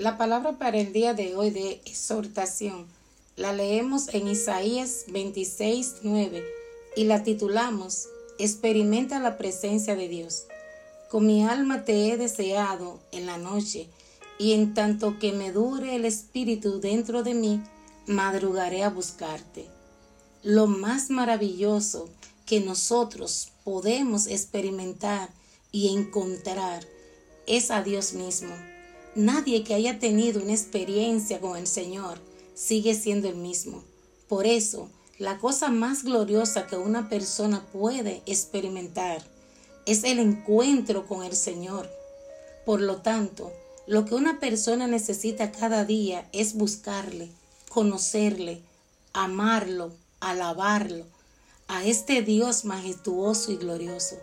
[0.00, 2.86] La palabra para el día de hoy de exhortación
[3.36, 6.42] la leemos en Isaías 26, 9
[6.96, 8.08] y la titulamos
[8.38, 10.44] Experimenta la presencia de Dios.
[11.10, 13.90] Con mi alma te he deseado en la noche
[14.38, 17.62] y en tanto que me dure el espíritu dentro de mí,
[18.06, 19.66] madrugaré a buscarte.
[20.42, 22.08] Lo más maravilloso
[22.46, 25.28] que nosotros podemos experimentar
[25.72, 26.86] y encontrar
[27.46, 28.54] es a Dios mismo.
[29.16, 32.18] Nadie que haya tenido una experiencia con el Señor
[32.54, 33.82] sigue siendo el mismo.
[34.28, 39.20] Por eso, la cosa más gloriosa que una persona puede experimentar
[39.84, 41.90] es el encuentro con el Señor.
[42.64, 43.52] Por lo tanto,
[43.88, 47.30] lo que una persona necesita cada día es buscarle,
[47.68, 48.62] conocerle,
[49.12, 49.90] amarlo,
[50.20, 51.04] alabarlo,
[51.66, 54.16] a este Dios majestuoso y glorioso.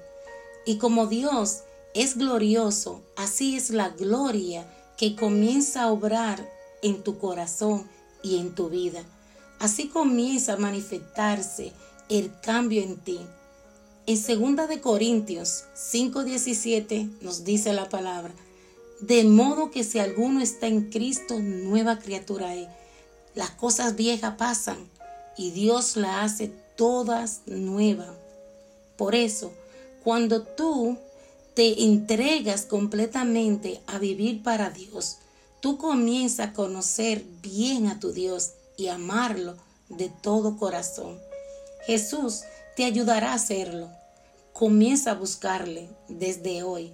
[0.65, 4.65] Y como Dios es glorioso, así es la gloria
[4.97, 6.49] que comienza a obrar
[6.81, 7.87] en tu corazón
[8.23, 9.03] y en tu vida.
[9.59, 11.71] Así comienza a manifestarse
[12.09, 13.19] el cambio en ti.
[14.05, 18.33] En 2 de Corintios 5:17 nos dice la palabra,
[19.01, 22.67] de modo que si alguno está en Cristo, nueva criatura es.
[23.35, 24.77] Las cosas viejas pasan
[25.37, 28.09] y Dios la hace todas nuevas.
[28.97, 29.51] Por eso,
[30.03, 30.97] cuando tú
[31.57, 35.17] te entregas completamente a vivir para Dios,
[35.59, 39.57] tú comienzas a conocer bien a tu Dios y amarlo
[39.89, 41.19] de todo corazón.
[41.87, 42.43] Jesús
[42.75, 43.89] te ayudará a hacerlo.
[44.53, 46.93] Comienza a buscarle desde hoy.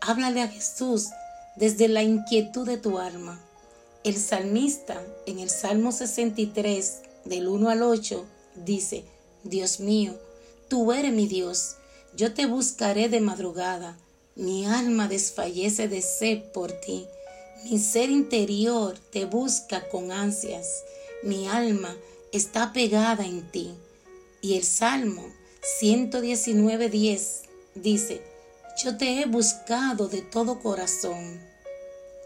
[0.00, 1.08] Háblale a Jesús
[1.56, 3.40] desde la inquietud de tu alma.
[4.04, 8.24] El salmista en el Salmo 63, del 1 al 8,
[8.64, 9.06] dice,
[9.42, 10.14] Dios mío,
[10.68, 11.78] tú eres mi Dios,
[12.14, 13.98] yo te buscaré de madrugada,
[14.36, 17.06] mi alma desfallece de sed por ti,
[17.64, 20.82] mi ser interior te busca con ansias,
[21.22, 21.96] mi alma
[22.32, 23.74] está pegada en ti.
[24.42, 25.24] Y el Salmo
[25.80, 27.42] 119.10
[27.74, 28.20] dice,
[28.82, 31.40] yo te he buscado de todo corazón.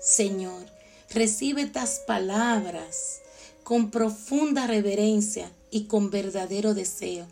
[0.00, 0.66] Señor,
[1.10, 3.20] recibe estas palabras
[3.62, 7.26] con profunda reverencia y con verdadero deseo,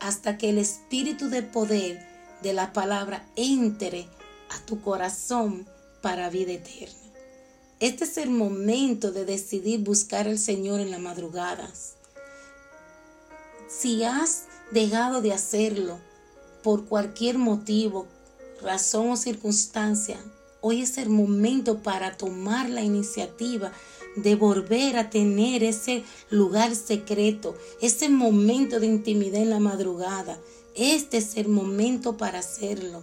[0.00, 2.13] hasta que el espíritu de poder
[2.44, 4.06] de la palabra entre
[4.50, 5.66] a tu corazón
[6.02, 6.94] para vida eterna.
[7.80, 11.94] Este es el momento de decidir buscar al Señor en las madrugadas.
[13.66, 15.98] Si has dejado de hacerlo
[16.62, 18.06] por cualquier motivo,
[18.62, 20.18] razón o circunstancia,
[20.60, 23.72] hoy es el momento para tomar la iniciativa
[24.16, 30.38] de volver a tener ese lugar secreto, ese momento de intimidad en la madrugada.
[30.74, 33.02] Este es el momento para hacerlo.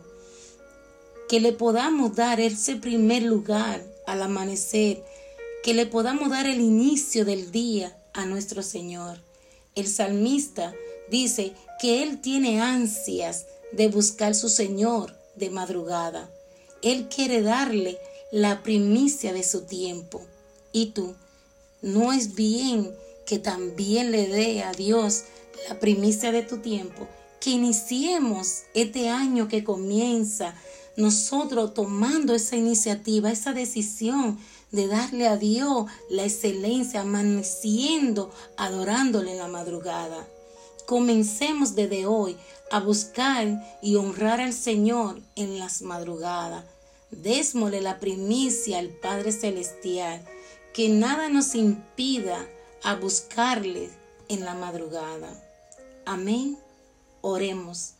[1.27, 5.03] Que le podamos dar ese primer lugar al amanecer,
[5.63, 9.19] que le podamos dar el inicio del día a nuestro Señor.
[9.75, 10.73] El salmista
[11.09, 16.29] dice que Él tiene ansias de buscar su Señor de madrugada.
[16.81, 17.97] Él quiere darle
[18.31, 20.21] la primicia de su tiempo.
[20.71, 21.15] Y tú,
[21.81, 22.91] ¿no es bien
[23.25, 25.23] que también le dé a Dios
[25.67, 27.07] la primicia de tu tiempo?
[27.39, 30.55] Que iniciemos este año que comienza,
[30.95, 34.37] nosotros tomando esa iniciativa, esa decisión
[34.71, 40.27] de darle a Dios la excelencia, amaneciendo, adorándole en la madrugada.
[40.85, 42.37] Comencemos desde hoy
[42.71, 43.47] a buscar
[43.81, 46.65] y honrar al Señor en las madrugadas.
[47.11, 50.25] Désmole la primicia al Padre Celestial,
[50.73, 52.47] que nada nos impida
[52.83, 53.89] a buscarle
[54.29, 55.29] en la madrugada.
[56.05, 56.57] Amén.
[57.21, 57.93] Oremos.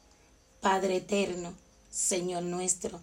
[0.62, 1.54] Padre eterno,
[1.90, 3.00] Señor nuestro,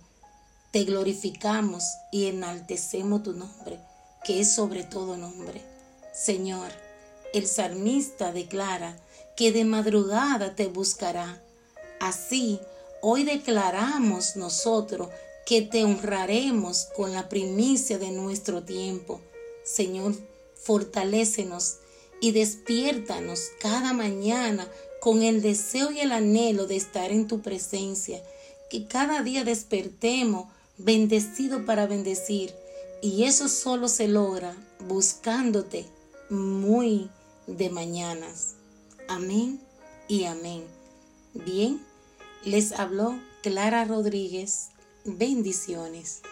[0.71, 3.81] te glorificamos y enaltecemos tu nombre,
[4.25, 5.61] que es sobre todo nombre.
[6.13, 6.71] Señor,
[7.35, 8.97] el salmista declara
[9.37, 11.43] que de madrugada te buscará
[12.01, 12.61] Así,
[13.01, 15.09] hoy declaramos nosotros
[15.45, 19.21] que te honraremos con la primicia de nuestro tiempo.
[19.69, 20.15] Señor,
[20.55, 21.77] fortalécenos
[22.21, 24.67] y despiértanos cada mañana
[25.01, 28.23] con el deseo y el anhelo de estar en tu presencia.
[28.71, 30.47] Que cada día despertemos
[30.79, 32.55] bendecido para bendecir.
[33.03, 35.87] Y eso solo se logra buscándote
[36.31, 37.11] muy
[37.47, 38.55] de mañanas.
[39.07, 39.61] Amén
[40.09, 40.65] y amén.
[41.35, 41.81] Bien,
[42.45, 44.71] les habló Clara Rodríguez.
[45.05, 46.23] Bendiciones.